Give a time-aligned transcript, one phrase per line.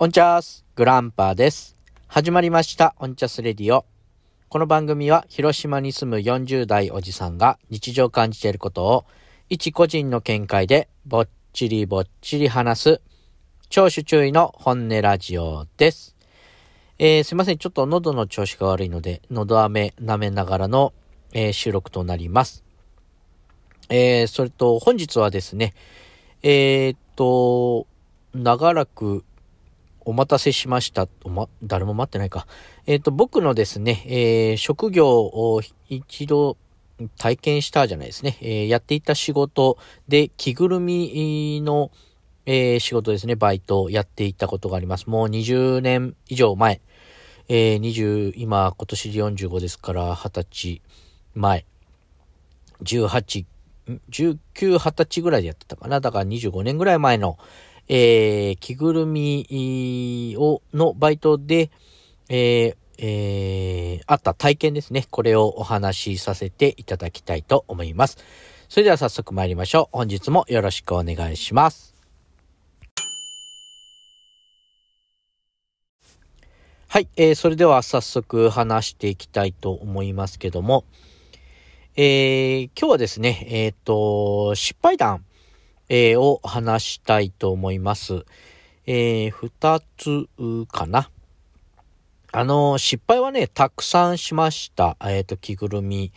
[0.00, 1.76] オンチャースグランパーです。
[2.06, 3.84] 始まりました、オンチャスレディオ。
[4.48, 9.06] この番組は、広島に住む40代おじさんが日常感じていることを、
[9.48, 13.00] 一個人の見解で、ぼっちりぼっちり話す、
[13.70, 16.14] 聴取注意の本音ラジオです。
[17.00, 17.58] えー、すいません。
[17.58, 20.92] ちょっと喉の調子が悪いので、喉飴舐めながらの、
[21.32, 22.62] えー収録となります。
[23.88, 25.74] えー、それと、本日はですね、
[26.44, 27.88] えーっと、
[28.32, 29.24] 長らく
[30.08, 31.06] お待たせしました。
[31.22, 32.46] おま、誰も待ってないか。
[32.86, 36.56] えーと、僕のですね、えー職業を一度
[37.18, 38.38] 体験したじゃないですね。
[38.40, 39.76] えーやっていた仕事
[40.08, 41.90] で着ぐるみの、
[42.46, 45.10] えー仕事ですね、バイトをやっていたことがあります。
[45.10, 46.80] もう20年以上前。
[47.50, 50.82] えー20、今、今年で45ですから、20歳
[51.34, 51.66] 前。
[52.82, 53.44] 18、
[54.10, 54.38] 19、
[54.78, 56.00] 20歳ぐらいでやってたかな。
[56.00, 57.36] だから25年ぐらい前の、
[57.88, 61.70] えー着ぐるみを、のバイトで、
[62.28, 65.06] えーえーあった体験ですね。
[65.10, 68.18] これをお話しさせていただきたいと思います。
[68.68, 69.96] それでは早速参りましょう。
[69.96, 71.94] 本日もよろしくお願いします。
[76.88, 80.84] はい、えーそれでは早速話していきたいと思いますけども、
[81.96, 85.24] えー今日はですね、えっ、と、失敗談、
[85.88, 88.24] えーを話したいと思います。
[88.86, 90.28] えー二つ
[90.70, 91.10] かな。
[92.30, 94.96] あの、失敗はね、たくさんしました。
[95.02, 96.12] えっ、と、着ぐるみ、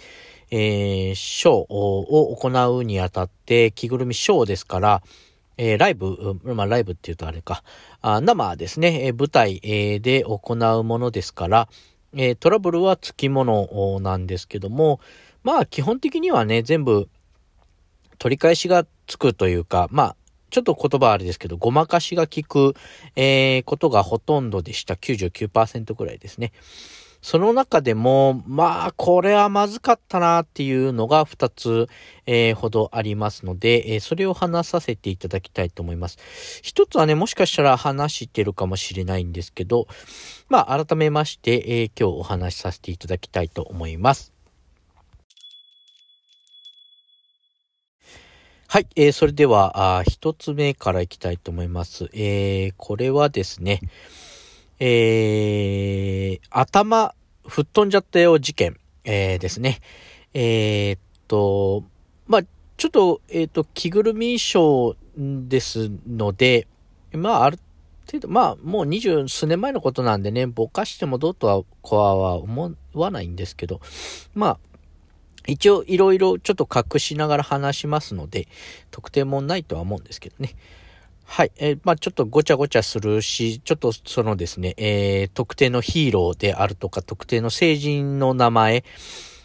[0.50, 5.02] えーショーを行うにあたって、着ぐるみショーですから、
[5.58, 7.64] えーライブ、まあ、ライブって言うとあれか、
[8.02, 11.70] あ生ですね、え舞台、えで行うものですから、
[12.14, 15.00] えトラブルはつきものなんですけども、
[15.44, 17.10] まあ、基本的にはね、全部、
[18.22, 20.16] 取り返しがつくというか、まあ、
[20.52, 22.76] ちょっと言葉あれですけど、ごまかしが効く、
[23.16, 24.94] えーことがほとんどでした。
[24.94, 26.52] 99%くらいですね。
[27.24, 31.88] その中でも、まあ、これはまずかったなっていうのが2つ、
[32.28, 36.20] えーほどありますので、えーそれを話させていただきたいと思います。
[36.62, 39.88] 一つはね、もしかしたら話してるかもしれないんですけど、
[40.48, 44.31] まあ、改めまして、えー今日お話しさせていただきたいと思います。
[48.74, 52.10] はい、えーそれでは、あ一つ目からいきたいと思います。
[52.14, 53.82] えーこれはですね、
[54.80, 57.14] えー頭、
[57.46, 59.82] 吹っ飛んじゃったよ事件、えーですね。
[60.34, 61.84] えーっと、
[62.28, 62.42] まあ、
[62.78, 66.66] ちょっと、えーっと、着ぐるみショーですので、
[67.12, 67.60] まあ、ある
[68.06, 73.82] 程度、まあ、もう二十数年前のことなんでね、ぼかしてもどうとは、こは思わないんですけど、
[74.34, 74.71] まあ、
[75.48, 78.48] 一応いろいろちょっと隠しながら話しますので、
[78.92, 80.56] 特定もないとは思うんですけどね。
[81.26, 81.52] はい。
[81.58, 88.84] えーまあちょっとごちゃごちゃするし、ちょっとそのですね、えー特定のヒーローであるとか、特定の成人の名前、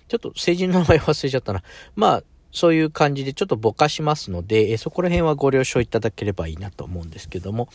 [0.08, 1.62] ちょっと成人の名前忘れちゃったな。
[1.94, 7.68] まあ、そういう感じでちょっとぼかしますので、えーそこら辺はご了承いただければいいなと思うんですけども、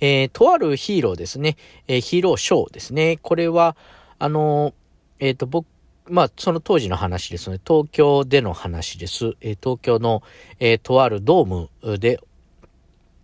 [0.00, 1.56] えーとあるヒーローですね、
[1.88, 3.18] えーヒーローショーですね。
[3.20, 3.76] これは、
[4.18, 4.72] あの
[5.18, 5.66] えっ、と、僕、
[6.12, 7.58] まあ、その当時の話ですね。
[7.66, 9.32] 東京での話です。
[9.40, 10.22] えー東京の、
[10.60, 12.20] えーとあるドームで、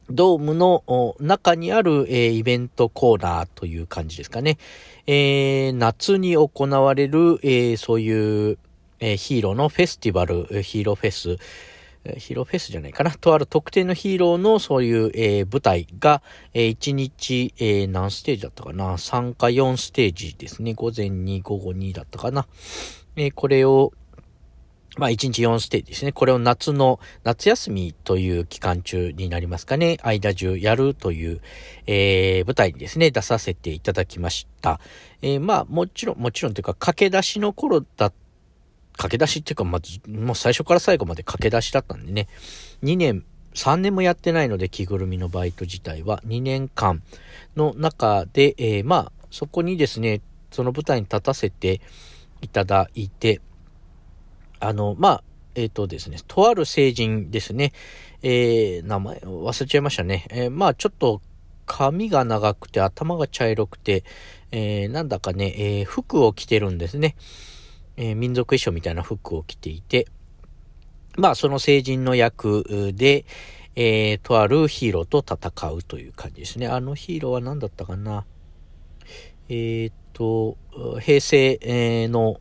[0.09, 4.57] ドームの中にある、えーイベントコーナーという感じですかね。
[5.07, 8.59] えー夏に行われる、えーそういう、
[9.01, 11.37] えヒーローのフェスティバル、ヒーローフェス、
[12.17, 13.11] ヒーローフェスじゃないかな。
[13.11, 16.23] とある特定のヒーローのそういう、えー舞台が、
[16.55, 20.75] え1日、えー何ステージだったかな ?3 か4ステージですね。
[20.75, 22.47] 午前2、午後2だったかな。
[23.17, 23.93] えーこれを、
[24.97, 26.13] まあ、1日4ステージですね。
[26.13, 29.99] これを夏の、夏休みという期間中になりますかね。
[30.03, 31.41] 間中やるという、
[31.87, 34.81] えー舞台にですね、出させていただきました。
[35.23, 38.13] えーまあ、もちろん、もちろんというか、駆け出しの頃だった、
[38.99, 42.29] 駆け出しっていうか、まず、もう最初から最後まで駆け出しだったんでね。
[42.83, 47.03] 2年、3年もやってないので、着ぐるみのバイト自体は、2年間
[47.57, 51.81] の中で、えーまあ、そこにですね、その舞台に立たせて
[52.43, 53.41] いただいて、
[54.61, 55.25] あの、まあ、
[55.55, 57.73] えっ、とですね、とある成人ですね、
[58.23, 60.27] えー、名前忘れちゃいましたね。
[60.31, 61.21] えーまあ、ちょっと
[61.67, 64.03] 髪が長くて頭が茶色くて、
[64.51, 67.15] えーなんだかね、えー服を着てるんですね。
[68.01, 70.07] えー民族衣装みたいな服を着ていて、
[71.17, 73.27] まあ、その成人の役で、
[73.75, 76.69] えーとあるヒーローと戦うという感じですね。
[76.69, 78.25] あのヒーローは何だったかな？
[79.49, 80.57] えーっと、
[81.01, 81.59] 平成
[82.09, 82.37] の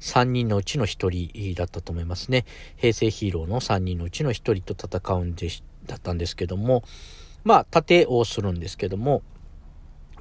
[0.00, 2.44] 3人のうちの1人だったと思いますね。
[2.76, 6.84] 平成ヒーローの3人のうちの1人と戦うんでし、だったんですけども、
[7.42, 9.22] まあ、盾をするんですけども、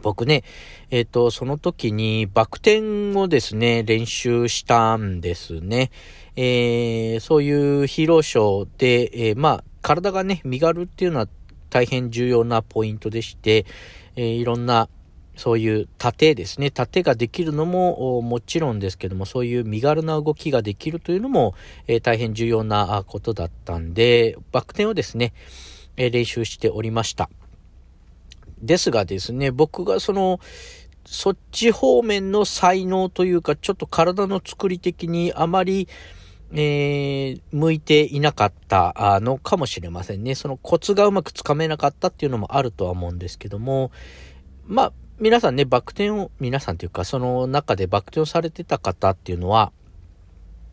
[0.02, 0.44] 僕ね、
[0.90, 5.92] えっ、ー、と、その時にバク転をですね、練習したんですね。
[6.36, 11.28] えー、そういうヒーローショーで、えー、まあ、体がね、身軽っていうのは
[11.70, 13.66] 大変重要なポイントでして、
[14.16, 14.90] え、いろんな、
[15.36, 16.70] そういう盾ですね。
[16.70, 21.56] 盾ができるのももちろんですけども、そういう身軽な動きができるというのも、
[21.88, 25.34] え、大変重要なことだったんで、バク転をですね、
[25.96, 27.30] え、練習しておりました。
[28.62, 30.40] ですがですね、僕がその、
[31.06, 35.88] そっち方面の才能というか、ちょっと体の作り的にあまり、
[36.52, 40.36] えー、向いていなかったのかもしれませんね。
[40.36, 43.92] そのコツがうまくつかめなかったっていうのもあるとは思うんですけども、
[44.66, 49.72] まあ、皆さんね、バク転を、皆さんというか、その中でバク転をされてた方っていうのは、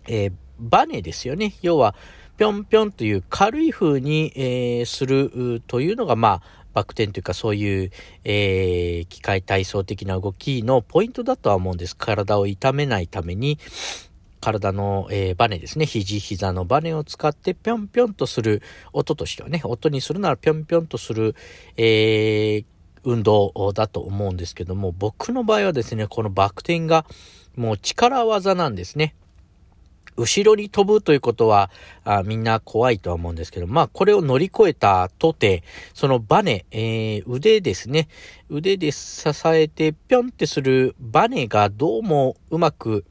[0.07, 1.55] えー、バネですよね。
[1.63, 1.95] 要は、
[2.37, 7.91] ぴょんぴょんという軽い風に、えー、するというのが、まあ、バク転というかそういう、
[8.25, 11.97] えー、機械体操的な動きのポイントだとは思うんです。
[11.97, 13.59] 体を痛めないために、
[14.43, 15.87] 体の、えー、バネですね。
[15.87, 18.61] 肘、膝のバネを使ってぴょんぴょんとする
[18.93, 21.35] 音としてはね、音にするならぴょんぴょんとする、
[21.79, 22.65] えー、
[23.05, 27.07] 運動だと思うんですけども、僕の場合はですね、このバク転が
[27.57, 29.15] もう力技なんですね。
[30.17, 31.71] 後ろに飛ぶということは
[32.05, 35.63] あみんな怖いとは思うんですけど、まあこれを乗り越えたとて、
[35.95, 38.09] そのバネ、えー、腕ですね。
[38.49, 43.05] 腕で支えてぴょんってするバネがどうもうまく、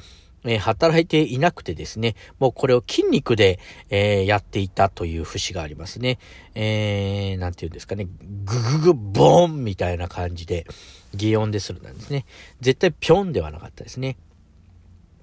[0.46, 3.60] えー、働いていなくてですね、もうこれを筋肉で、
[3.90, 6.20] えー、やっていたという節がありますね。
[6.54, 8.08] えー、なんて言うんですかね、
[8.46, 10.66] グググボーンみたいな感じで、
[11.14, 12.26] 擬音でするなんですね。
[12.62, 14.18] 絶対ぴょんではなかったですね。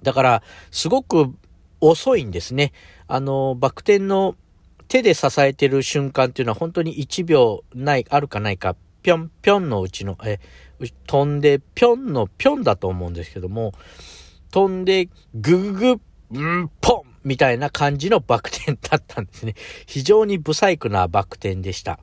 [0.01, 1.33] だから、すごく
[1.89, 2.71] 遅いんですね。
[3.07, 4.35] あの、バク転の
[4.87, 10.39] 手で支えてる瞬間っていうのは本当に1秒ない、あるかないか、ぴょんぴょんのうちの、え、
[11.07, 13.73] 飛んでぴょんのぴょんだと思うんですけども、
[14.51, 15.99] 飛んでググ
[16.31, 19.55] グ、んポンみたいな感じのバク転だったんですね。
[19.85, 21.99] 非常に不細工なバク転でした。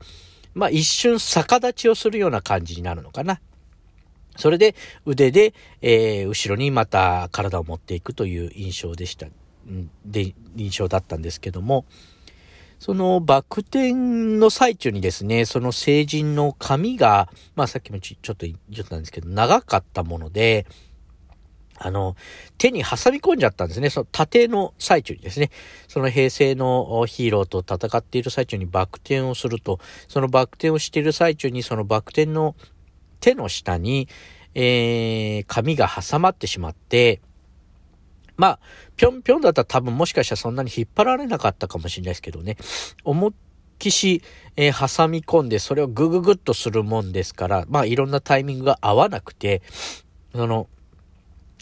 [0.53, 3.41] まあ一瞬逆立ちをするような感じになるのかな。
[4.37, 4.75] それで
[5.05, 9.27] 腕で、えー、後ろにまた体を持っていくという印象でした。
[10.05, 11.85] で、印象だったんですけども、
[12.79, 20.65] そのバク転の最中にですね、その成人の髪が、まあさっきもちょっと言ったんですけど、長かったもので、
[21.83, 22.15] あの、
[22.57, 23.89] 手に挟み込んじゃったんですね。
[23.89, 25.49] その盾の最中にですね。
[25.87, 32.55] その平成のヒーローと戦っている最中にバク転をすると、そのバク転をしている最中にそのバク転の
[33.19, 34.07] 手の下に、
[34.53, 37.21] えー、髪が挟まってしまって、
[38.41, 38.59] まあ、
[38.97, 42.57] ぴょんぴょんだったら多分もしかしたらそんなに引っ張られなかったかもしれないですけどね。
[43.03, 43.33] 思いっ
[43.77, 44.23] きし、
[44.55, 49.61] えー、挟み込んでそれをグググッとするもんですから、まあいろんなタイミングが合わなくて、
[50.33, 50.67] その、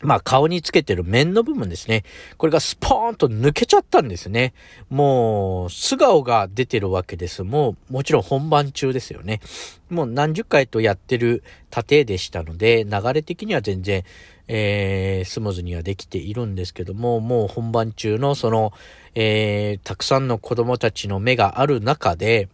[0.02, 2.06] まあ顔につけてる面の部分ですね。
[2.38, 4.54] これがスポーンと抜けちゃったんですね。
[4.90, 7.44] もう素顔が出てるわけです。
[7.44, 9.42] もうもちろん本番中ですよね。
[9.90, 14.06] もう何十回とやってる過程でしたので、流れ的には全然、
[14.52, 18.74] えー、スムーズにはできているんですけども、もう本番中のその、
[19.14, 22.50] えー、たくさんの子供たちの目がある中で、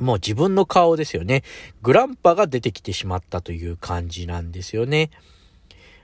[0.00, 1.44] もう自分の顔ですよね。
[1.80, 5.10] グランパが出てきてしまったという感じなんですよね。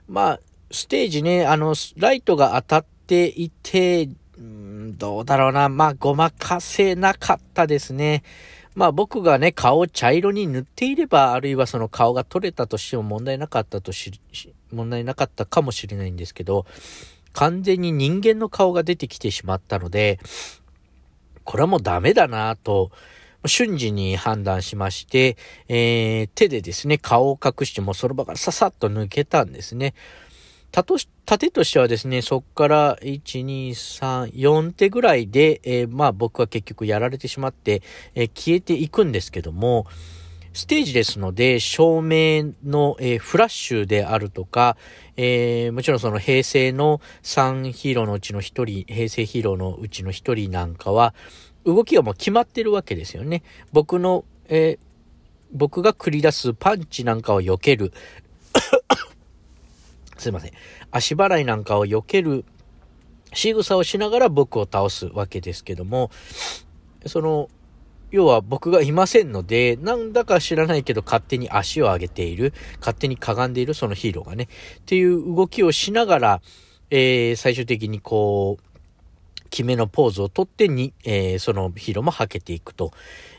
[0.07, 0.41] まあ、
[0.71, 4.09] ステージね、あの、ライトが当たっていて、
[4.41, 5.69] んどうだろうな。
[5.69, 8.23] まあ、ごまかせなかったですね。
[8.77, 14.13] まあ僕がね、顔を茶色に塗っていれば、あるいはその顔が取れたとしても問題なかったとし、
[14.73, 16.67] 問題なかったかもしれないんですけど、
[17.33, 20.19] 完全に人間の顔が出てきてしまったので、
[21.45, 22.91] これはもうダメだなと、
[23.47, 25.37] 瞬時に判断しまして、
[25.69, 29.95] えー、手でですね、顔を隠してもその場からささっと抜けたんですね。
[30.73, 37.83] たとし、縦としてはですね、そっから1、2、3、4手ぐらいで、えー、まあ僕は結局やられてしまって、
[38.15, 39.87] えー、消えていくんですけども、
[40.57, 44.79] ステージですので、照明の、えー、フラッシュであるとか、
[45.19, 51.13] えー、もちろんその平成の3ヒーローのうちの1人、平成ヒーローのうちの1人なんかは、
[51.67, 53.43] 動きがもう決まってるわけですよね。
[53.75, 54.87] 僕の、えー、
[55.53, 57.93] 僕が繰り出すパンチなんかを避ける。
[60.17, 60.53] すいません。
[60.91, 62.47] 足払いなんかを避ける
[63.35, 66.11] 仕草をしながら僕を倒すわけですけども、
[67.05, 67.51] その、
[68.11, 74.49] 要は僕がいませんので、なんだか知らないけど勝手に足を上げている、勝手にかがんでいるそのヒーローがね、
[74.79, 76.43] っていう動きをしながら、
[76.91, 78.67] えー、最終的にこう、
[79.51, 82.93] 決めのポーズをとってに、えー、そのヒーローもはけていくと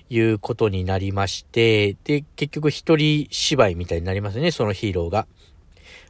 [0.10, 5.28] いうことになりまして、で、結局一人芝居みたいになりますね、そのヒーローが。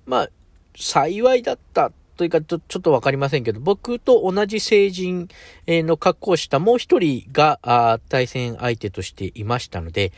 [0.06, 0.30] まあ、
[0.76, 5.30] 幸いだったというか、ちょっとわかりませんけど、僕と同じ成人
[5.68, 10.12] の格好をしたもう一人が対戦相手としていましたので、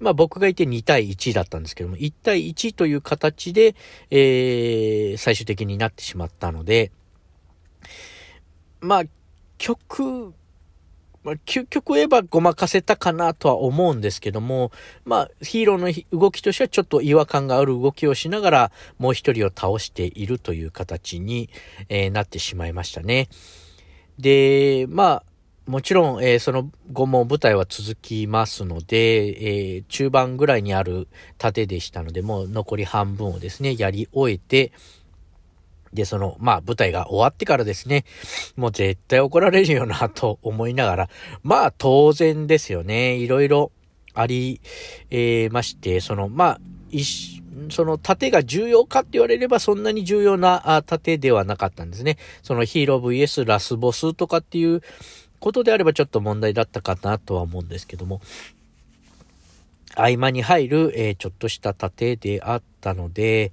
[0.00, 3.74] まあ僕がいて2対1だったんですけども、1対1という形で、
[4.10, 6.90] えー、最終的になってしまったので、
[8.80, 9.04] まあ、
[9.56, 10.34] 曲、
[11.24, 14.70] まあ、究極言えばごまかせたかなとは思うんですけども、
[15.04, 21.48] まあ、ヒーローの動きとしてはちょっと違和感がある動きをしながら、もう一人を倒しているという形に、
[21.88, 23.28] えー、なってしまいましたね。
[24.18, 25.24] で、まあ、
[25.66, 34.72] もちろん、えー、その後も舞台は続きますので、えー、中盤ぐらいにある盾でしたので、もう残り半分をですね、やり終えて、
[35.94, 38.04] で、その、まあ、舞台が終わってからですね、
[38.56, 41.08] もう絶対怒られるよな、と思いながら、
[41.42, 43.14] まあ、当然ですよね。
[43.14, 43.72] いろいろ
[44.12, 44.60] あり、
[45.10, 46.60] えー、まして、その、まあ、
[46.90, 52.18] 一、その盾が重要かって言われればそんなに重要な盾ではなかったんですね。
[52.42, 54.82] そのヒーロー VS ラスボスとかっていう
[55.38, 58.20] ことであればちょっと問題だったかなとは思うんですけども、
[59.96, 63.52] 合間に入る、えー、ちょっとした盾であったので、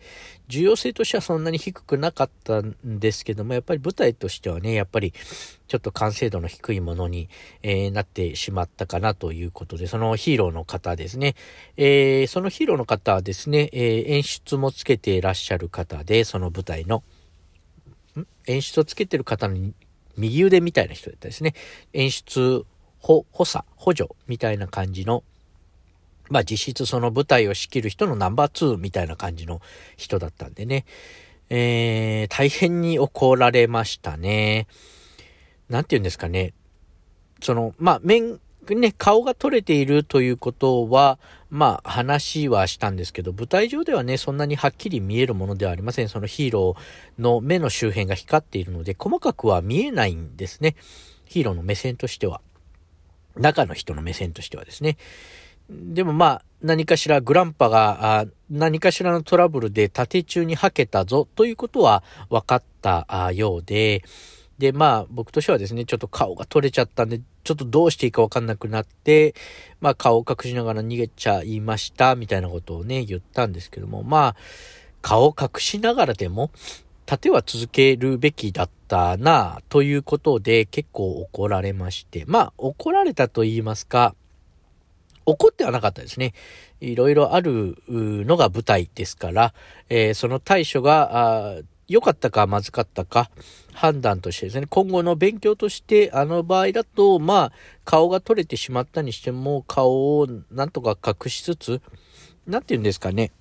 [0.52, 5.14] 重要性としてはそんなに低くなかったんですけども、やっぱり舞台としてはね、やっぱり
[5.68, 7.30] ちょっと完成度の低いものに、
[7.64, 11.36] えー、なってしまったかなということで、そのヒーローの方ですね、
[11.78, 17.04] えー、そのヒーローの方はですね、えー、演出もつけていらっしゃる方で、その舞台の、
[18.46, 19.72] 演出をつけてる方の
[20.18, 21.56] 右腕みたいな人だったですね。
[21.94, 22.66] 演出、
[23.00, 25.24] 補佐、補助みたいな感じの
[26.32, 29.62] まあ実質その舞台を仕切る人のナンバー2みたいな感じの
[29.98, 30.86] 人だったんでね、
[31.50, 34.68] えー、大変に怒られましたね。
[35.70, 36.54] なんて言うんですかね。
[37.42, 41.20] その、まあ面、ね、顔が取れているということは、
[41.50, 46.08] まあ話はしたんですけど、舞台上ではね、そんなにはっきり見えるものではありません。
[46.08, 50.78] そのヒーローの目の周辺が光っているので、細かくは見えないんですね。
[51.26, 52.40] ヒーローの目線としては。
[53.36, 54.98] 中の人の目線としてはですね。
[55.72, 64.04] でもまあ、何かしらグランパが何かしらのトラブルで縦中にはけたぞということは分かったようで、
[64.58, 69.34] で、まあ僕としてはですね、ちょっと顔が取れちゃったんで、ちょっとどうしていいか分かんなくなって、
[69.80, 74.36] まあ顔を隠しながら逃げちゃいましたみたいなことをね、言ったんですけども、まあ
[75.02, 76.52] 顔を隠しながらでも、
[77.08, 84.14] 盾は続けるべきだったなということで結構怒られまして、まあ怒られたと言いますか、
[85.26, 86.34] 怒ってはなかったですね。
[86.80, 89.54] いろいろあるのが舞台ですから、
[89.90, 93.30] えー、その対処が良かったかまずかったか
[93.74, 97.52] 判断としてですね、今後の勉強としてあの場合だと、まあ、
[97.86, 101.82] 顔が取れてしまったにしても顔をなんとか隠しつつ、
[102.48, 103.32] なんて言うんですかね、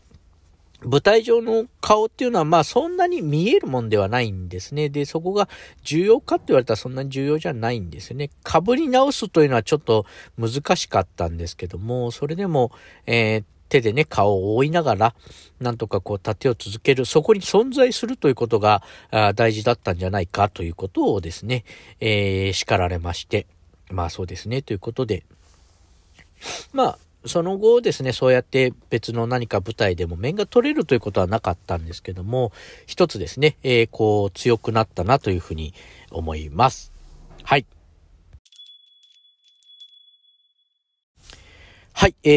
[0.82, 4.88] 舞台上の顔っていうのはまあそんなに見えるもんではないんですね。
[4.88, 5.48] で、そこが
[5.82, 8.30] 重要かって言われたらそんなに重要じゃないんですよね。
[8.44, 10.06] 被り直すというのはちょっと
[10.38, 12.72] 難しかったんですけども、それでも、
[13.06, 15.14] えー、手でね、顔を覆いながら、
[15.60, 18.82] なんとかこう、盾を続ける、そこに存在するということが
[19.36, 21.64] 大事だったんじゃないかということをですね、
[22.00, 23.46] えー、叱られまして、
[23.90, 25.24] まあそうですね、ということで、
[26.72, 32.52] まあ、その後ですね、そうやって別の何か舞台でも面が取れるということはなかったんですけども、
[32.86, 35.74] 一つですね、えー、こう強くなったなというふうに
[36.10, 36.92] 思います。
[37.42, 37.66] はい。
[41.92, 42.30] はい、え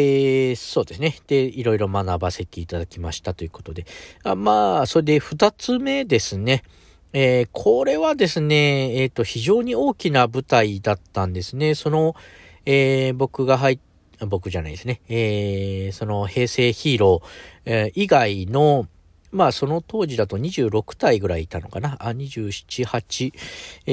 [0.51, 1.15] ー、そうですね。
[1.27, 3.85] で、いろいろ学ばせていただきましたということで。
[4.23, 6.63] あまあ、それで二つ目ですね。
[7.13, 11.75] えー、これはですね、えっ、ー、と、非常に大きな舞台だったんですね。
[11.75, 12.13] その、
[12.65, 13.79] えー、僕が入っ
[14.27, 15.01] 僕じゃないですね。
[15.09, 17.27] えー、その平成ヒーロー、
[17.65, 18.87] えー、以外の、
[19.31, 21.97] まあその当時だと26体ぐらいいたのかな。
[21.99, 23.33] あ、27、8。
[23.87, 23.91] え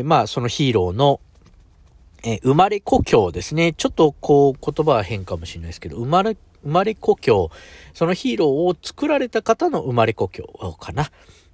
[0.00, 1.20] ー、まあそのヒーローの、
[2.24, 3.72] えー、生まれ故郷ですね。
[3.72, 7.50] ちょっとこう言葉は変かもしれないですけど、生まれ、生まれ故郷、
[7.94, 10.44] そのヒーローを作られた方の生まれ故郷
[10.78, 11.10] かな。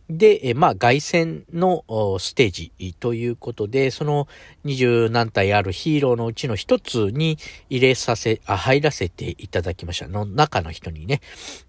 [0.08, 1.84] で、えまあ、凱旋の
[2.18, 4.28] ステージということで、その
[4.62, 10.06] 二十何体あるヒーローのうちの一つに入れさせ、あ、入らせていただきました。
[10.06, 11.20] の中の人にね、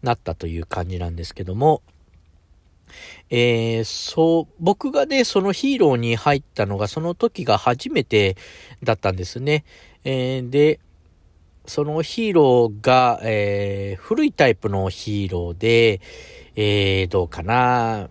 [0.03, 1.81] なったという感じなんですけども、
[3.29, 8.37] えー、そう、僕がね、そのヒーローに入ったのが、その時が初めて
[8.83, 9.65] だったんですね。
[10.03, 10.79] えー、で、
[11.65, 16.01] そのヒーローが、えー、古いタイプのヒーローで、
[16.55, 18.09] えー、どうかな。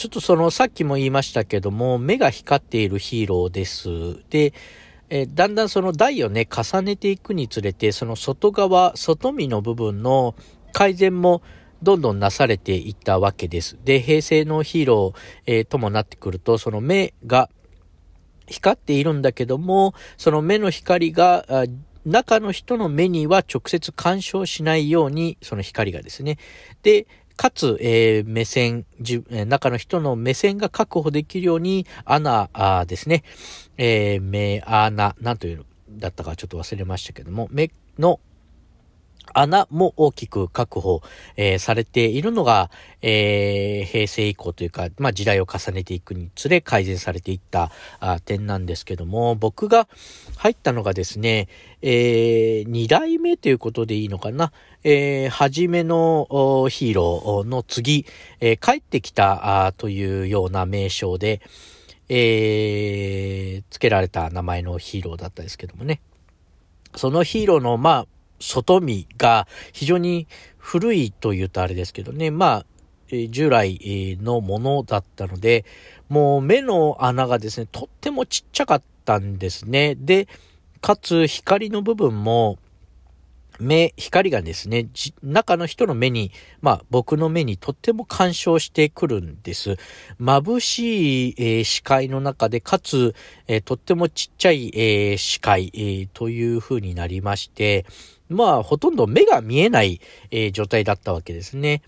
[0.00, 4.24] ちょっとそのさっきも言いましたけども、目が光っているヒーローです。
[4.30, 4.54] で、
[5.10, 10.34] え、だんだんその台をね、重ねていくにつれて、その外側、外見の部分の
[10.72, 11.42] 改善も
[11.82, 13.76] どんどんなされていったわけです。
[13.84, 17.50] で、平成のヒーロー、えー、ともなってくると、その目が
[18.46, 21.44] 光っているんだけども、その目の光が、
[22.06, 26.38] 中の人の目には直接干渉しないように、その光がですね。
[26.82, 27.06] で、
[27.40, 33.24] かつ、えー、目線、中の人の目線が確保できるように、穴あですね。
[33.78, 38.20] えー、目穴、なんというのだったかちょっと忘れましたけども、目の
[39.34, 41.02] 穴も大きく確保、
[41.36, 42.70] えー、されているのが、
[43.02, 47.70] えー、平成以降というか、まあ、時代を重ねていくにつれ改善されていった
[48.00, 49.88] あ点なんですけども、僕が
[50.36, 51.48] 入ったのがですね、
[51.82, 54.52] えー、2代目ということでいいのかな、
[54.84, 56.26] えー、初めの
[56.70, 58.06] ヒーローの次、
[58.40, 61.40] え、帰ってきたあというような名称で、
[62.08, 66.00] えー、付けられた名前のヒーローだったですけどもね。
[66.96, 68.06] そのヒーローの、まあ、
[68.40, 70.26] 外見が非常に
[70.58, 72.66] 古いと言うとあれですけどね、まあ、
[73.28, 75.64] 従来のものだったので、
[76.08, 79.94] もう目の穴がですね、とってもちっちゃかったんですね。
[79.94, 80.28] で、
[80.80, 82.58] かつ光の部分も、
[83.60, 84.88] 目、光がですね、
[85.22, 89.76] 中の人の目に、まあ僕の目にとっても干渉してくるんです。
[90.20, 93.14] 眩しい、えー、視界の中で、かつ、
[93.46, 97.86] えー、とってもちっちゃい、えー、視界、えー、という風になりまして、
[98.28, 100.00] まあほとんど目が見えない、
[100.30, 101.82] えー、状態だったわけですね。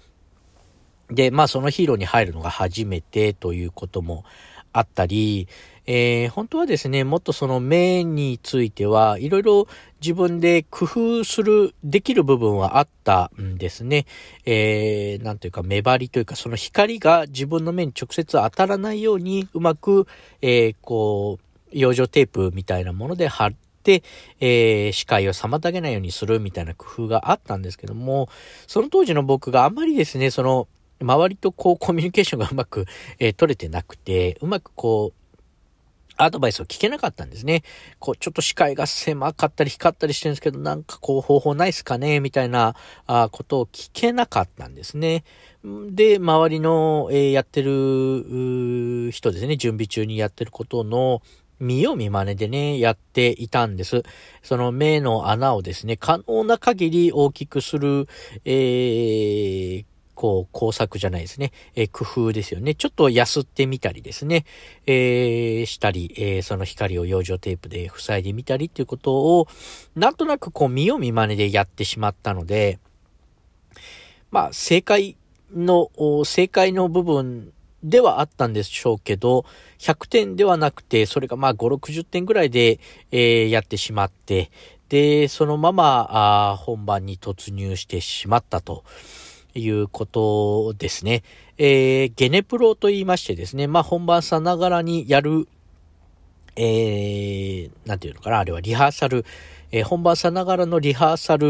[1.09, 4.25] で、まあそのヒーローに入るのが初めてということも
[4.73, 5.49] あったり、
[5.87, 9.67] えー、本当はですね、もっとその目についてはいろいろ
[10.00, 14.07] 自分で工夫する、できる部分はあったんですね。
[14.45, 20.07] えー、なんというか目張りというかその光が自分の目に直接当たらないようにうまく、
[20.41, 23.52] えー、こう、養生テープみたいなもので貼っ
[23.83, 24.05] て、
[24.38, 28.29] えー、視界を妨げないようにするみたいな工夫があったんですけども、
[28.69, 30.69] その当時の僕があんまりですね、その、
[31.02, 32.86] 周りとこうコミュニケーションがうまく、
[33.19, 35.23] えー、取れてなくて、うまくこう、
[36.17, 37.62] アドバイスを聞けなかったんですね。
[37.99, 45.25] こう、ちょっと視界が狭かったり光ったりしてるんですけど、なんかこう方法ないっすかねみたいなあことを聞けなかったんですね。
[45.65, 51.23] で、周りの、えー、やってる人ですね、準備中にやってることの
[51.62, 54.02] 見よう見真似でね、やっていたんです。
[54.43, 58.08] その目の穴をですね、可能な限り大きくする、
[58.45, 59.84] えー、
[60.23, 61.50] こう、工作じゃないですね。
[61.75, 62.76] えー、工夫ですよね。
[62.76, 64.45] ちょっとやすってみたりですね。
[64.87, 69.49] えー、したり、えー、その光を養生テープで塞いでみたりっていうことを、
[69.97, 72.78] なんとなくこう、見よう見真似でやってしまったので、
[74.30, 75.17] まあ、正解
[75.52, 75.91] の、
[76.25, 79.45] 正解の部分ではあったんでしょうけど、
[79.80, 82.78] 100点ではなくて、それがまあ5、60点ぐらいで、
[83.11, 84.52] えー、やってしまって、
[84.89, 86.06] で、そのまま、
[86.52, 88.85] あ本番に突入してしまったと。
[89.54, 91.23] いうことですね。
[91.58, 95.49] えー、ゲネプロと言いましてですね、まあ本番さながらにやる、
[96.56, 99.25] えー、なんていうのかな、あれはリハーサル、
[99.71, 101.47] えー、本番さながらのリハーサル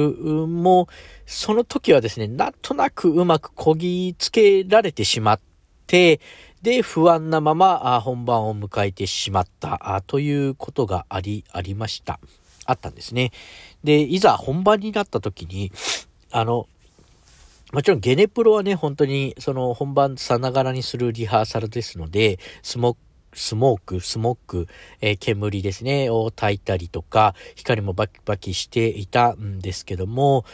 [0.46, 0.88] も、
[1.26, 5.40] その時はですね、なんとなくうまくこぎつけられてしまっ
[5.86, 6.20] て、
[6.62, 12.20] で、不安なまま本番を迎えてしまったということがあり、ありました。
[12.64, 13.32] あったんですね。
[13.82, 15.72] で、いざ本番になった時に、
[16.30, 16.68] あの、
[17.72, 22.98] もちろんゲネプロはね、本当にその本番さながらにするリハーサルですので、スモ
[23.34, 24.66] スモーク、スモック、
[25.00, 30.44] えー、煙ですね、を焚いたりとか、光もバキバキしていたんですけども、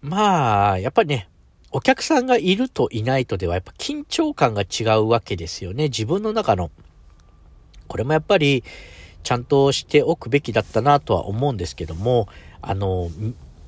[0.00, 1.28] まあ、やっぱりね、
[1.72, 5.84] お客さんがいるといないとではやっぱ緊張感が違うわけですよね。
[5.84, 6.70] 自分の中の。
[7.88, 8.62] これもやっぱり
[9.22, 12.28] ちゃんとしておくべきだったなとは思うんですけども、
[12.62, 13.10] あの、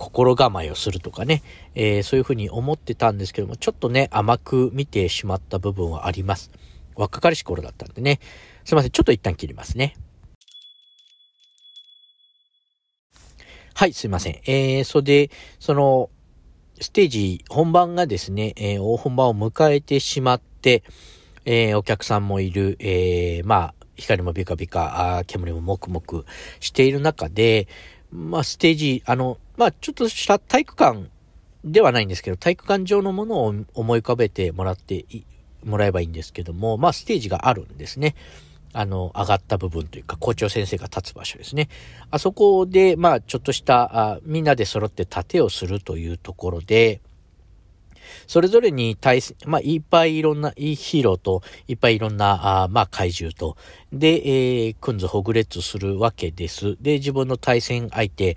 [0.02, 1.44] 心構えをするとかね、
[1.76, 6.50] えー、そういうふうに思ってたんですけども、ちょっとね、甘く見てしまった部分はあります。
[6.96, 8.18] 若かりし頃だったんでね。
[8.64, 9.94] すいません、ちょっと一旦切りますね。
[13.74, 14.40] はい、すいません。
[14.44, 16.10] えー、それで、その、
[16.80, 20.82] ステージ、本番がですね、えー、大本番を迎えてしまって、
[21.44, 26.26] えー、お客さんもいる、えー、まあ、光もビカビカ、あ煙ももくもく
[26.58, 27.68] している中で、
[28.12, 31.08] まあ、ステージ、あの、まあ、ちょっとした体育館
[31.64, 35.04] ではないんですけど、体育館上のものを思い浮かべてもらって
[35.64, 38.14] もらえばいいんですけども、まあ、ステージがあるんですね。
[38.74, 41.68] あの、上がった部分というか、校長先生が立つ場所ですね。
[42.10, 47.00] あそこで、まあ、ちょっとした、あみんなで揃って盾をするというところで、
[48.26, 53.56] それぞれに対す、まあ、いっぱいいろんな、いいヒーローと、いっぱいいろんな、あまあ、怪獣と、
[53.92, 56.76] で、えー、くんずほぐれつするわけです。
[56.80, 58.36] で、自分の対戦相手、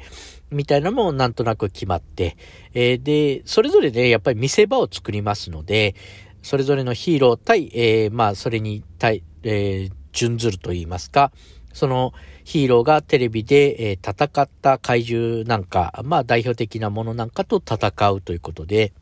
[0.52, 2.38] みたいなのもなんとなく決まって、
[2.74, 5.96] えー、で、それぞれでやっぱり見せ場を作りますので、
[6.42, 11.32] それぞれのヒーロー対、えー、まあ、それに対、えー、準ずると言いますか、
[11.74, 12.14] その
[12.46, 18.94] ヒーローがテレビで、え、戦った怪獣なんか、まあ代表的なものなんかと戦うということで、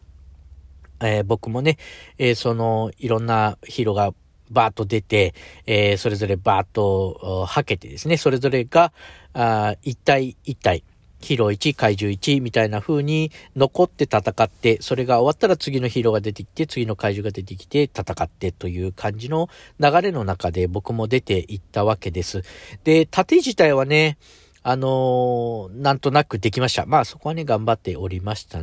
[1.03, 1.77] えー、僕もね、
[2.17, 4.13] えー、そのいろんなヒーローが
[4.51, 5.33] バーッと出て、
[5.65, 8.93] えー、それぞれバーッとはけてですね、それぞれが、
[9.33, 10.83] あ一体一体、
[11.19, 22.43] ヒーロー1、怪獣1みたいな風に残って戦って、それが終わったら次のヒーローが出てきて、次の怪獣が出てきて戦ってという感じの流れの中で僕も出ていったわけです。
[22.83, 24.17] で、盾自体はね、
[24.61, 26.85] あのー、なんとなくできました。
[26.85, 28.61] まあそこはね、頑張っておりました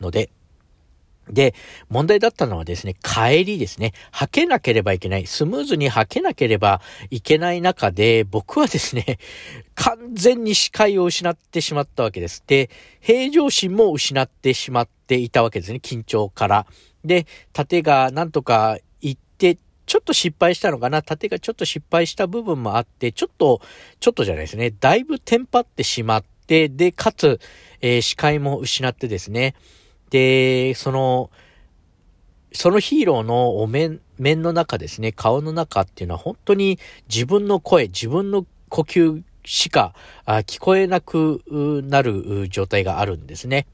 [0.00, 0.30] ので、
[1.28, 1.54] で、
[1.88, 3.92] 問題だったのはですね、帰りですね。
[4.12, 5.26] 履けなければいけない。
[5.26, 6.80] スムーズに履けなければ
[7.10, 9.18] いけない中で、僕はですね、
[9.74, 12.42] 完全に視界を失ってしまったわけです。
[12.46, 12.68] で、
[13.00, 15.78] 平常心も失ってしまっていたわけですね。
[15.82, 16.66] 緊張から。
[17.04, 19.56] で、盾がなんとか行って、
[19.86, 21.02] ちょっと失敗したのかな？
[21.02, 23.60] 盾がちょっと失敗した部分もあって、ちょっと、
[23.98, 24.72] ちょっとじゃないですね。
[24.78, 27.40] だいぶテンパってしまって、で、かつ、
[27.80, 29.54] えー、視界も失ってですね。
[30.10, 31.30] で、その、
[32.52, 39.94] そのヒーローのお面、面の中ですね、顔の中っていうのは本当に自分の声、自分の呼吸しか
[40.26, 41.42] 聞こえなく
[41.84, 43.66] なる状態があるんですね。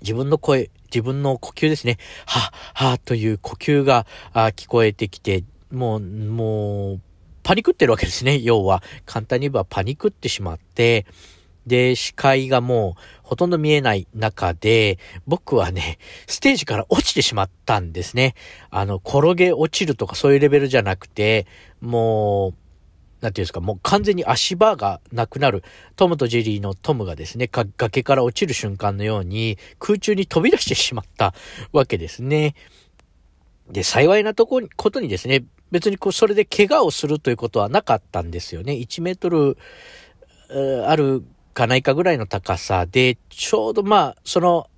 [0.00, 1.98] 自分の声、自分の呼吸ですね。
[2.26, 7.00] は、は、という呼吸が聞こえてきて、もう、もう、
[7.42, 8.40] パニクってるわけですね。
[8.40, 11.06] 要は、簡単に言えばパニクってしまって、
[11.66, 18.34] で、視界がもうほとんど見えない中で、僕はね、ステージから落ちてしまったんですね。
[18.70, 21.46] あの、転げ落ちるとかそういうレベルじゃなくて、
[21.80, 22.54] もう、
[23.24, 25.64] なんていうんですか、もう完全に足場がなくなる。
[25.96, 31.32] トムとジェリーのトムがですね、か崖から落ちる瞬間のように空中に飛び出してしまった
[31.72, 32.54] わけですね。
[33.70, 38.74] で、幸いなとこにことにですね、別にこう、それで怪我をするということはなかったんですよね。
[38.74, 39.56] 1メートル、
[40.86, 41.24] ある
[41.54, 44.68] かないかぐらいの高さで、ちょうどまあ、その、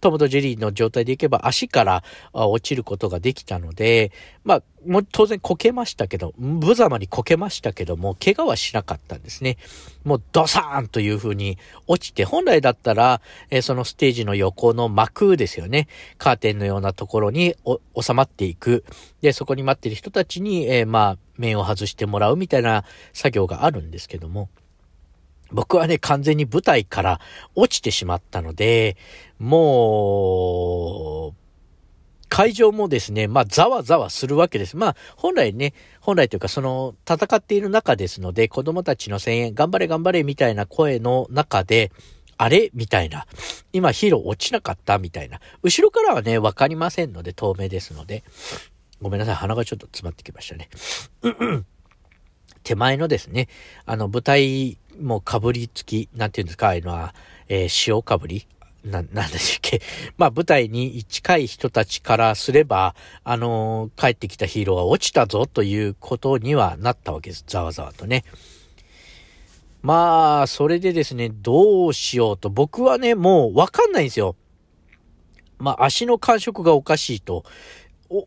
[0.00, 4.12] トムとジェリーの状態でいけば足から落ちることができたので、
[4.44, 9.58] まあ、もう当然こけましたけど、無様にこけましたけども、怪我はしなかったんですね。
[10.04, 15.86] もうドサーンという風に落ちて、本来だったら、えー、そのステージの横の幕ですよね。
[16.16, 17.54] カーテンのようなところに
[18.00, 18.84] 収まっていく。
[19.20, 24.48] で、そこに待ってる人たちに、えー、まあ、面を外してもらうみたいな作業があるんですけども、
[25.52, 27.20] 僕はね、完全に舞台から
[27.54, 28.96] 落ちてしまったので、
[29.38, 31.34] もう、
[32.28, 34.76] 会場もですね、まあ、ざわざわするわけです。
[34.76, 41.90] まあ、本来ね、本来というか、その、戦っている中ですので、子供たちの声援、頑張れ頑張れみたいな声の中で、
[42.36, 42.70] あれ？
[42.72, 43.26] みたいな。
[43.72, 44.98] 今、ヒーロー落ちなかった？
[44.98, 45.40] みたいな。
[45.62, 48.24] 後ろからはね、わかりませんので、透明ですので。
[49.02, 50.70] ごめんなさい、鼻がちょっと詰まってきましたね。
[51.22, 51.66] うん
[52.62, 53.48] 手前のですね、
[53.86, 57.14] あの、舞台もかぶりつき、なんていうんですか、ああいうのは、
[57.48, 58.46] えー、塩かぶり
[58.84, 59.82] な、なんでしたっけ。
[60.16, 62.94] まあ、舞台に近い人たちからすれば、
[63.24, 67.44] あのー、帰ってきたヒーローは落ちたぞということにはなったわけです。
[67.46, 68.24] ざわざわとね。
[69.82, 72.50] まあ、それでですね、どうしようと。
[72.50, 74.36] 僕はね、もうわかんないんですよ。
[75.58, 77.44] まあ、足の感触がおかしいと。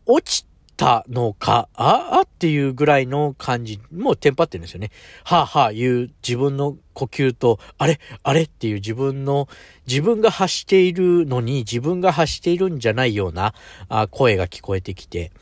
[0.06, 4.90] 落ちたのか、ああっていうぐらいの感じ、もうテンパってるんですよね。
[5.24, 8.00] はあはあいう自分の呼吸と、あれ？
[8.22, 9.48] あれっていう自分の、
[9.86, 13.54] 自分が発しているのに自分が発しているんじゃないような
[13.88, 15.32] あ声が聞こえてきて、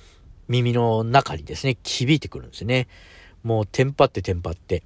[0.48, 2.88] 耳の中にですね、響いてくるんですね。
[3.42, 4.82] もうテンパってテンパって。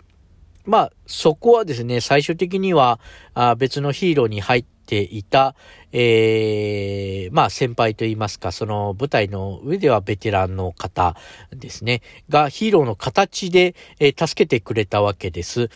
[0.64, 2.98] まあ、そこはですね、最終的には
[3.34, 5.54] あ別のヒーローに入ってていた、
[5.92, 11.16] えー、まあ先輩と言いますか、その舞台の上ではベテランの方
[11.50, 15.68] ですね、がヒーローの形で、えー、助けてくれたわけです。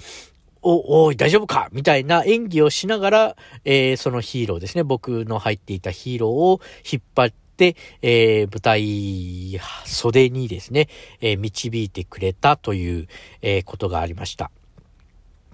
[0.63, 1.69] お、おい、大丈夫か？
[1.73, 10.89] みたいな演技をしながら、えー、そのヒーローですね、僕の入っていたヒーローを引っ張って、えー、舞台袖にですね、
[11.23, 13.09] えー、導いてくれたという、
[13.41, 14.51] えー、ことがありました。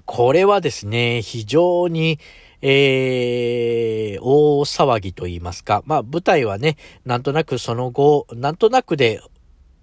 [0.07, 2.19] これはですね、非常に、
[2.69, 9.21] えー、大騒ぎと言いますか、まあ舞台はね、なんとなくその後、なんとなくで、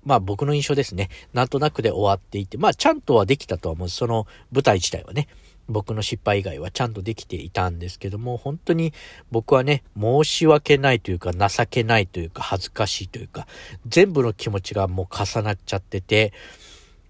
[0.03, 3.89] まあ僕の印象ですね、なんとなくで終わっていて、まあちゃんとはできたとは思う。
[3.89, 5.29] その舞台自体はね。
[5.69, 8.91] 僕の失敗以外はちゃんとできていたんですけども、本当に
[9.31, 13.47] 僕はね、申し訳ないというか、情けないというか、恥ずかしいというか、
[13.87, 16.33] 全部の気持ちがもう重なっちゃってて、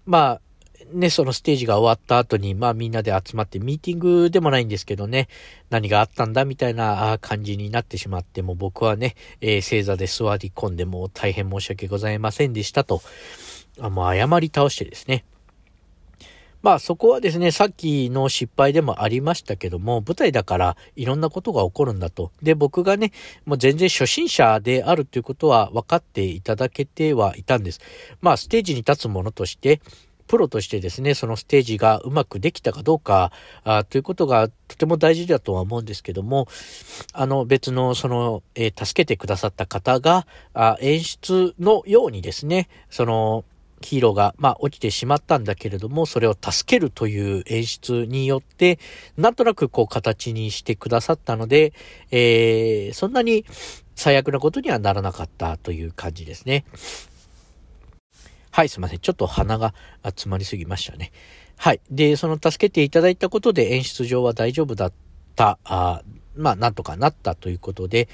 [0.06, 0.40] まあ、
[0.92, 5.28] ね、そのステージが終わった後に、まあみんなで集まってミーティングでもないんですけどね、
[5.70, 13.02] 何があったんだみたいな感じになってしまって、も僕はね、えー、正座で座り込んでも大変申し訳ございませんでしたと、
[13.80, 15.24] あもう謝り倒してですね、
[16.64, 22.32] まあそこはですね、さっきの失敗でもありましたけども、舞台だからいろんなことが起こるんだと。
[22.42, 23.12] で、僕がね、
[23.44, 27.80] もう全然初心者であるということは分かっていただけてはいたんです。
[28.22, 29.82] まあステージに立つものとして、
[30.26, 33.32] プロとしてですね、そのステージがうまくできたかどうか
[33.64, 36.48] あということがとても大事だとは思うんですけども、
[37.12, 43.44] あの別のその、えー、助けてくださった方があ演出のようにですね、その
[43.84, 48.78] ヒーローが、まあ、落ちてしまったんだけれども、それを助けるという演出によって、
[49.16, 51.74] なんとなくこう形にしてくださったので、
[52.10, 53.44] えー、そんなに
[53.94, 56.64] 最悪なことにはならなかったという感じですね。
[58.54, 59.00] はい、すいません。
[59.00, 61.10] ちょっと鼻が詰まりすぎましたね。
[61.56, 61.80] はい。
[61.90, 64.92] で、その助けていただいたことで演出上は大丈夫だっ
[65.34, 66.02] た、あ
[66.36, 68.08] まあ、なんとかなったということで、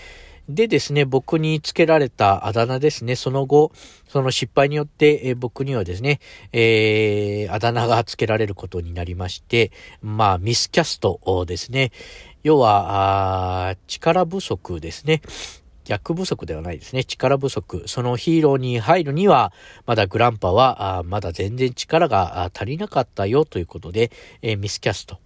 [0.48, 3.70] でですね、僕につけられたあだ名ですね、その後、
[4.09, 6.20] その失敗によって、え、僕にはですね、
[6.55, 11.92] えー、あだ名がつけられることになりまして、まあ、ミスキャストですね。
[12.42, 15.20] 要は、力不足ですね。
[15.90, 17.05] 役不足ではないですね。
[17.05, 17.83] 力不足。
[17.87, 19.53] そのヒーローに入るには、
[19.87, 25.18] まだグランパは、まだ全然力が足りなかったよということで、えー、ミスキャスト。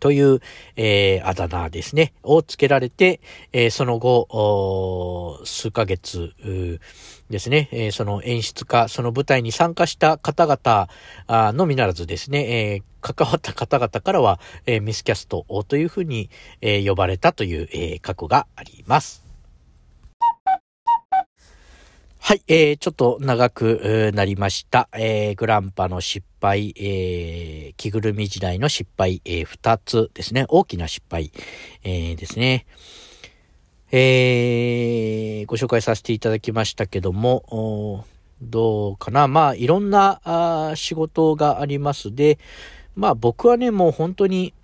[0.00, 0.40] という、
[0.74, 3.20] えー、あだ名ですね、をつけられて、
[3.52, 6.34] えー、その後、数ヶ月
[7.30, 12.40] ですね、えー、その演出家、その舞台に参加した方々のみならずですね、
[12.74, 19.31] え、関わった方々からは、え、ミスキャストというふうに、え、呼ばれたという、え、過去があります。
[22.24, 24.88] はい、えー、ちょっと長くなりました。
[24.92, 30.46] えー、グランパの失敗、えー、着ぐるみ時代の失敗、えー、二つですね。
[30.48, 31.32] 大きな失敗、
[31.82, 32.64] えー、ですね。
[33.90, 38.06] えー、ご紹介させていただきましたけども、
[38.40, 39.26] どうかな。
[39.26, 42.38] まあ、いろんなあ仕事がありますで、
[42.94, 44.54] まあ僕はね、もう本当に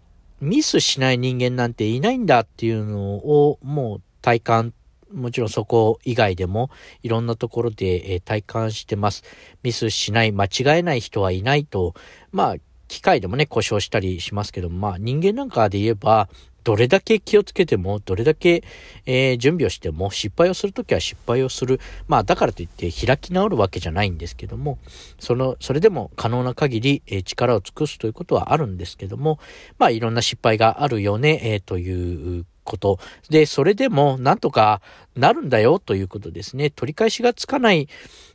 [0.40, 4.74] ミスしない人間なんていないんだっていうのをもう体感
[5.12, 6.70] もちろんそこ以外でも
[7.02, 9.24] いろんなところで、え体感してます。
[9.62, 11.94] ミスしない、間違えない人はいないと、
[12.32, 12.56] まあ、
[12.88, 16.28] 機械でもね、故障したりしますけどまあ人間なんかで言えば、
[16.64, 18.62] どれだけ気をつけても、どれだけ、
[19.06, 21.80] えー、準備をしても、失敗をするときは失敗をする。
[22.08, 24.78] まあ、だからといって開き直るわけじゃないんですけども、
[25.18, 29.38] その、それでも可能な限り、えー、力を尽くすということはあるんですけども、
[29.78, 32.98] まあ、いろんな失敗があるよね、えー、ということ。
[33.30, 34.80] で、それでもなんとか
[35.16, 36.70] なるんだよということですね。
[36.70, 37.88] 取り返しがつかない、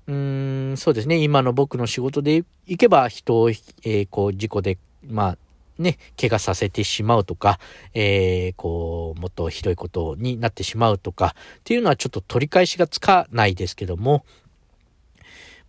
[0.08, 1.18] うーん、そうですね。
[1.18, 5.38] 今の僕の仕事でいけば人を、えー、こう、事故で、まあ、
[5.78, 7.60] ね、怪我させてしまうとか、
[7.94, 14.26] えー、こう、もっとひどいことになってしまうとか、っていうのはちょっと取り返しがつかないですけども、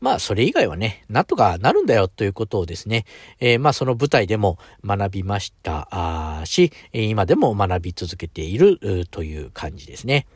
[0.05, 3.07] まあ、それ以外はね、なんとかなるんだよということをですね、
[3.41, 10.27] えー、まあ、その舞台でも学びましたし、今でも学び続けているという感じですね。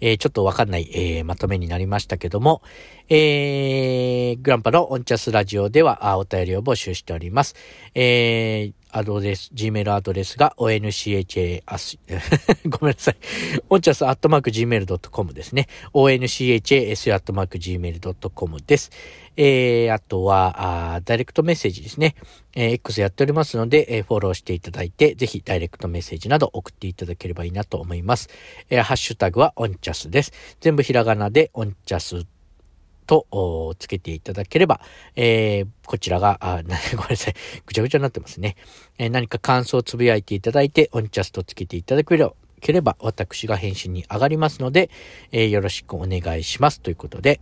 [0.00, 2.62] え、ちょっとわかんない、えー、まとめになりましたけども、
[3.08, 7.56] えー、グランパのオンチャスラジオではお便りを募集しております。
[7.96, 11.62] えー、アドレス、Gmail アドレスが oncha、
[12.70, 13.16] ごめんなさい。
[13.68, 15.66] オンチャスアットマーク gmail.com ですね。
[15.92, 18.92] onchas アットマーク gmail.com です。
[19.36, 22.14] えー、あとはあ、ダイレクトメッセージですね。
[22.54, 28.28] えー、X やっておりますので、えー、フォローしていただいて、ぜひダイレクトメッセージなど送っていただければいいなと思います。
[28.70, 30.32] えー、ハッシュタグはオンチャスです。
[30.60, 32.26] 全部ひらがなでオンチャス
[33.04, 34.80] とつけていただければ、
[35.16, 36.62] えー、こちらが、あ、
[36.96, 37.34] ごめんなさい。
[37.66, 38.56] ぐちゃぐちゃになってますね。
[38.98, 44.90] えー、何か感想をつぶやいていただいて、オンチャストつけていただければ、私が返信に上がりますので、
[45.32, 46.80] えー、よろしくお願いします。
[46.80, 47.40] ということで、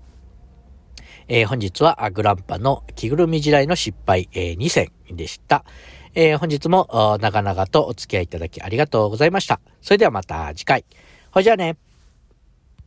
[1.29, 5.65] えー、本日はグランパの着ぐるみ時代の失敗、えー、2選でした。
[6.15, 9.61] えー、本日も長々とお付き合いいただきありがとうございました。
[9.81, 10.85] それではまた次回。
[11.31, 11.92] ほいじゃあね。